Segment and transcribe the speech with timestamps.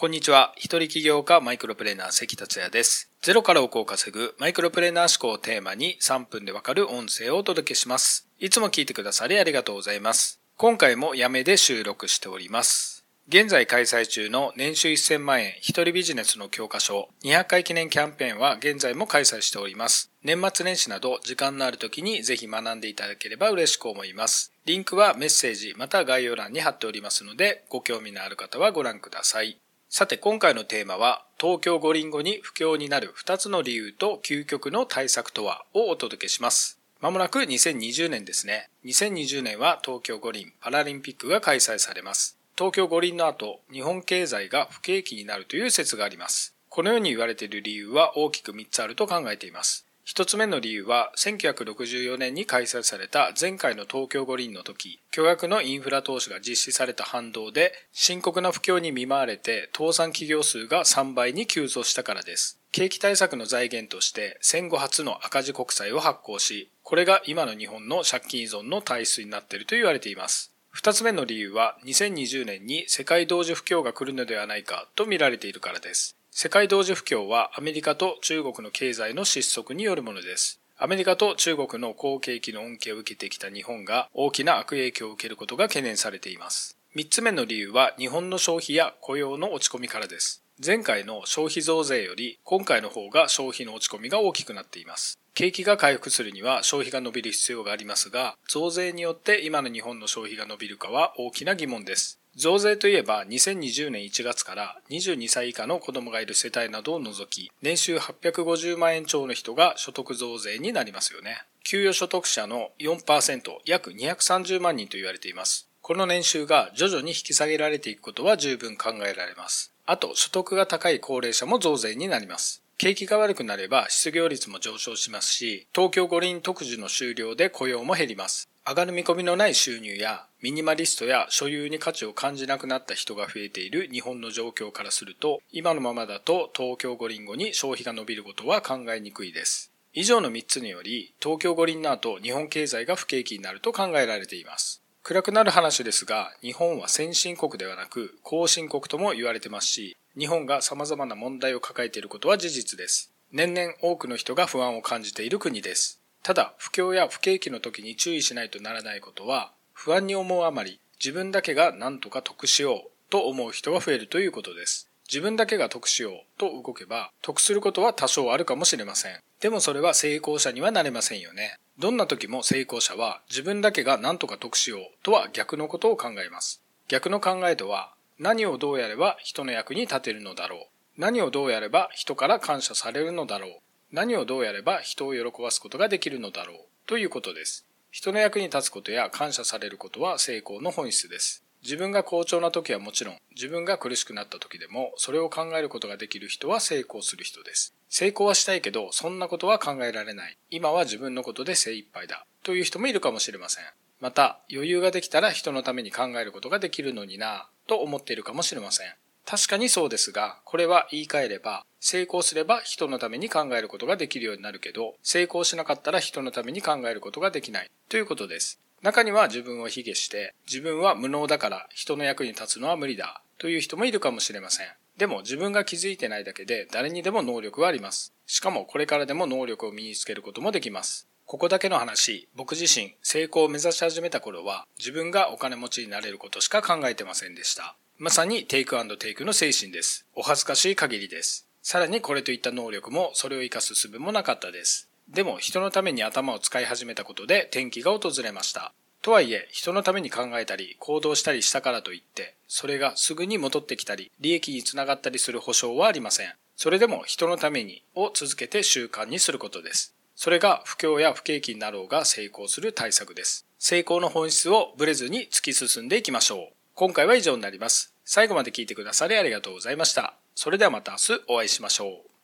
[0.00, 0.52] こんにちは。
[0.54, 3.10] 一人起業家マイクロプレーナー関達也です。
[3.20, 8.28] ゼロから億を稼ぐマイクロプレーナー思考をテーマに3分でわかる音声をお届けします。
[8.38, 10.38] いつも聞いてくださりありがとうございます。
[10.56, 13.04] 今回もやめで収録しております。
[13.26, 20.12] 現在開催中の年収1000万円一人ビジネスの教科書200回記念キャンペーンは現在も開催しております。
[20.22, 24.52] 年末年始など時間のある時にぜひ学んでいただければ嬉しく思います。
[24.64, 29.58] リンクはメッセージまた概要欄に貼っておりますのでご興味のある方はご覧ください。
[29.90, 36.78] さて今回のテーマは東京五輪後に不況になる2つの理由と究極の対策とはをお届けします。
[37.00, 38.68] まもなく2020年ですね。
[38.84, 42.36] 2020年は東京五輪パラリンピックが開催されます。
[42.54, 46.54] 東京五輪の後、日本経済が不景気になるという説があります。
[46.68, 49.87] このように言われている理由は大きく3つあると考えています。
[50.08, 62.58] 一つ目の理由は、1964年に開催された前回の東京五輪の時、巨額のインフラ投資が実施された反動で、深刻な不況に見舞われて、倒産企業数が3倍に急増したからです。
[62.72, 70.54] 景気対策の財源として戦後初の赤字国債を発行し、これが今の日本の借金依存の体質になっていると言われています。
[70.70, 76.17] 二つ目の理由は2020年に世界同時不況が来るのではないかと見られているからです。
[76.40, 80.60] 世界同時不況はアメリカと中国の経済の失速によるものです。
[80.76, 86.76] アメリカと中国の好景気の恩恵を受けてきた日本が大きな悪影響を受けることが懸念されています。
[86.94, 90.44] 三つ目の理由は日本の消費や雇用の落ち込みからです。
[90.64, 95.18] 前回の消費増税より今回の方が消費の落ち込みが大きくなっています。
[95.34, 102.17] 景気が回復するには消費が伸びる必要がありますが、増税によって今の日本の消費が伸びるかは大きな疑問です。
[102.38, 111.42] 増税といえば2020年1月から22歳以下の子供がいる世帯などを除き、年収850万円超の人が所得増税になりますよね。
[111.64, 115.68] 給与所得者の4%、約230万人と言われています。
[115.82, 119.72] この年収が徐々に引き下げられていくことは十分考えられます。
[119.84, 122.62] あと、所得が高い高齢者も増税になります。
[122.76, 128.48] 景気が悪くなれば失業率も上昇しますし、東京五輪特需の終了で雇用も減ります。
[128.68, 139.72] 上がる見込みのない収入やミニマリストや所有に価値を感じなくなった人が増えている日本の状況からすると今のままだと東京五輪後に消費が伸びることは考えにくいです。
[139.94, 144.82] 以上の3つにより東京五輪の後日本経済が不景気になると考えられています。
[145.02, 153.14] 暗くなる話ですが日本は先進国ではなく後進国とも言われてますし日本が様々な問題を抱えていることは事実です。
[153.32, 156.02] 年々多くの人が不安を感じている国です。
[156.28, 164.90] ただ、不況や不景気の時に注意しないとならないことは、不安に思うあまり、自分だけが何とか得しようと思う人が増えるということです。
[165.08, 169.22] 自分だけが得しようと動けば、得することは多少あるかもしれません。
[169.40, 171.56] でもそれは成功者にはなれませんよね。
[171.78, 176.60] どんな時も成功者は自分だけが何とか得しようとは逆のことを考えます。
[176.88, 180.68] 逆の考えとは、何をどうやれば人の役に立てるのだろ
[180.98, 181.00] う。
[181.00, 183.60] 何をどうやれば人から感謝されるのだろう。
[183.90, 186.56] 何をどうやれば人を喜ばすことができるのだろう
[186.86, 187.66] ということです。
[187.90, 191.42] 人の役に立つことや感謝されることは成功の本質です。
[191.62, 197.74] 自分が好調な時はもちろん、自分が苦しくなった時でも、それを考えることができる人は成功する人です。
[197.88, 200.36] 成功はしたいけど、そんなことは考えられない。
[200.50, 202.26] 今は自分のことで精一杯だ。
[202.44, 203.64] という人もいるかもしれません。
[204.00, 208.94] また、余裕ができたら人のために考えることができるのになぁ、と思っているかもしれません。
[209.24, 218.60] 確かにそうですが、これは言い換えれば、成功すれば人のために考えることができるようになるけど、成功しなかったら人のために考えることができないということです。
[218.82, 224.66] 中には自分を卑下して、自分は無能だから人の役に立つのは無理だという人もいるかもしれません。
[224.98, 228.12] でも自分が気づいてないだけで誰にでも能力はあります。
[228.26, 231.08] しかもこれからでも能力を身につけることもできます。
[231.24, 237.76] ここだけの話、僕自身成功を目指し始めた頃は自分がお金持ちになれることしか考えてませんでした。
[237.98, 240.06] まさにテイクアンドテイクの精神です。
[240.14, 241.47] お恥ずかしい限りです。
[241.70, 244.88] さらにこれといった能力もそれを活かす術もなかったです。
[245.10, 248.72] でも人のために頭を使い始めたことで転機が訪れました。
[249.02, 256.32] とはいえ、人のために考えたり、行動したりしたからといって、それがすぐに戻ってきたり、利益につながったりする保証はありません。
[256.56, 259.94] それでも人のためにを続けて習慣にすることです。
[260.16, 263.44] それが不況や不景気になろうが成功する対策です。
[263.58, 266.54] 成功の本質をブレずに突き進んでいきましょう。
[266.74, 267.92] 今回は以上になります。
[268.06, 270.14] 最後まで聞いてくださりありがとうございました。
[270.40, 272.17] それではまた明日お会いしましょう。